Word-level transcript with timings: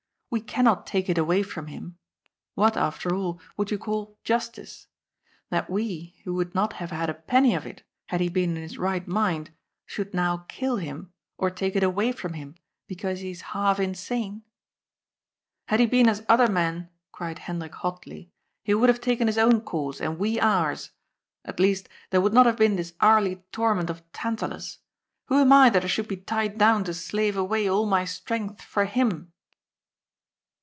We 0.33 0.39
cannot 0.39 0.87
take 0.87 1.09
it 1.09 1.17
away 1.17 1.43
from 1.43 1.67
him. 1.67 1.97
What, 2.55 2.77
after 2.77 3.13
all, 3.13 3.41
would 3.57 3.69
you 3.69 3.77
call 3.77 4.17
* 4.21 4.23
justice'? 4.31 4.87
That 5.51 5.69
we, 5.69 6.15
who 6.23 6.33
would 6.35 6.55
not 6.55 6.71
have 6.79 6.91
had 6.91 7.09
a 7.09 7.13
penny 7.13 7.53
of 7.53 7.65
it, 7.67 7.83
had 8.05 8.21
he 8.21 8.29
been 8.29 8.55
in 8.55 8.63
his 8.63 8.77
right 8.77 9.05
mind, 9.05 9.49
should 9.85 10.13
now 10.13 10.45
kill 10.47 10.77
him, 10.77 11.11
or 11.37 11.49
take 11.49 11.75
it 11.75 11.83
away 11.83 12.13
from 12.13 12.31
him, 12.35 12.55
because 12.87 13.19
he 13.19 13.29
is 13.29 13.41
half 13.51 13.77
insane?"" 13.77 14.43
Had 15.67 15.81
he 15.81 15.85
been 15.85 16.07
as 16.07 16.25
other 16.29 16.49
men," 16.49 16.87
cried 17.11 17.39
Hendrik 17.39 17.75
hotly," 17.75 18.31
he 18.63 18.73
would 18.73 18.87
have 18.87 19.01
taken 19.01 19.27
his 19.27 19.37
own 19.37 19.59
course, 19.59 19.99
and 19.99 20.17
we 20.17 20.39
ours. 20.39 20.91
At 21.43 21.59
least, 21.59 21.89
there 22.09 22.21
would 22.21 22.33
not 22.33 22.45
have 22.45 22.55
been 22.55 22.77
this 22.77 22.93
hourly 23.01 23.43
torment 23.51 23.89
of 23.89 24.09
Tantalus! 24.13 24.77
Who 25.25 25.41
am 25.41 25.51
I 25.51 25.69
that 25.71 25.83
I 25.83 25.87
should 25.87 26.07
be 26.07 26.15
tied 26.15 26.57
down 26.57 26.85
to 26.85 26.93
slave 26.93 27.35
away 27.35 27.67
all 27.67 27.85
my 27.85 28.05
strength 28.05 28.61
for 28.61 28.85
him 28.85 29.33